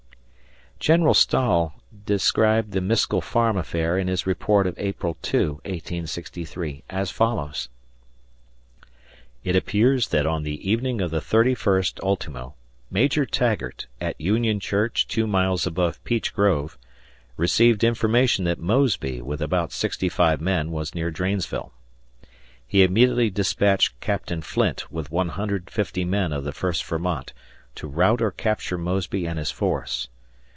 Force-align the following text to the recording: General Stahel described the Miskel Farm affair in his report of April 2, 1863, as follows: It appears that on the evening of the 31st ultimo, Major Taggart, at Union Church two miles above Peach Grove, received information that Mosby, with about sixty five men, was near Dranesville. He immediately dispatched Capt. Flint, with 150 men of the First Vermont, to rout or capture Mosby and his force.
General 0.91 1.13
Stahel 1.13 1.73
described 2.07 2.71
the 2.71 2.81
Miskel 2.81 3.21
Farm 3.21 3.55
affair 3.55 3.99
in 3.99 4.07
his 4.07 4.25
report 4.25 4.65
of 4.65 4.73
April 4.79 5.15
2, 5.21 5.61
1863, 5.63 6.83
as 6.89 7.11
follows: 7.11 7.69
It 9.43 9.55
appears 9.55 10.07
that 10.07 10.25
on 10.25 10.41
the 10.41 10.67
evening 10.67 10.99
of 10.99 11.11
the 11.11 11.19
31st 11.21 12.01
ultimo, 12.01 12.55
Major 12.89 13.27
Taggart, 13.27 13.85
at 14.01 14.19
Union 14.19 14.59
Church 14.59 15.07
two 15.07 15.27
miles 15.27 15.67
above 15.67 16.03
Peach 16.03 16.33
Grove, 16.33 16.79
received 17.37 17.83
information 17.83 18.45
that 18.45 18.57
Mosby, 18.57 19.21
with 19.21 19.39
about 19.39 19.71
sixty 19.71 20.09
five 20.09 20.41
men, 20.41 20.71
was 20.71 20.95
near 20.95 21.11
Dranesville. 21.11 21.71
He 22.67 22.81
immediately 22.81 23.29
dispatched 23.29 23.99
Capt. 23.99 24.31
Flint, 24.43 24.91
with 24.91 25.11
150 25.11 26.05
men 26.05 26.33
of 26.33 26.43
the 26.43 26.51
First 26.53 26.83
Vermont, 26.85 27.33
to 27.75 27.85
rout 27.87 28.19
or 28.19 28.31
capture 28.31 28.79
Mosby 28.79 29.27
and 29.27 29.37
his 29.37 29.51
force. 29.51 30.07